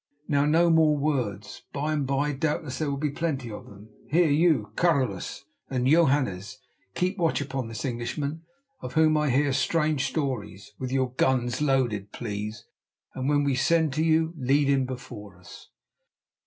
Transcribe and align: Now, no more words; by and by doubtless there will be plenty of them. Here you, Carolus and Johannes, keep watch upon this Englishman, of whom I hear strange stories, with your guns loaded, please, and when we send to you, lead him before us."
Now, 0.27 0.45
no 0.47 0.71
more 0.71 0.97
words; 0.97 1.61
by 1.73 1.93
and 1.93 2.07
by 2.07 2.33
doubtless 2.33 2.79
there 2.79 2.89
will 2.89 2.97
be 2.97 3.11
plenty 3.11 3.51
of 3.51 3.65
them. 3.67 3.89
Here 4.09 4.31
you, 4.31 4.71
Carolus 4.75 5.45
and 5.69 5.85
Johannes, 5.85 6.57
keep 6.95 7.19
watch 7.19 7.39
upon 7.39 7.67
this 7.67 7.85
Englishman, 7.85 8.41
of 8.79 8.93
whom 8.95 9.15
I 9.15 9.29
hear 9.29 9.53
strange 9.53 10.07
stories, 10.07 10.73
with 10.79 10.91
your 10.91 11.11
guns 11.11 11.61
loaded, 11.61 12.11
please, 12.11 12.65
and 13.13 13.29
when 13.29 13.43
we 13.43 13.53
send 13.53 13.93
to 13.93 14.03
you, 14.03 14.33
lead 14.39 14.69
him 14.69 14.87
before 14.87 15.37
us." 15.37 15.69